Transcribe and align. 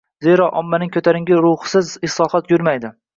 Zero, 0.27 0.45
ommaning 0.61 0.93
ko‘tarinki 0.95 1.37
ruhisiz 1.41 1.91
islohot 2.09 2.51
yurmaydi. 2.55 2.91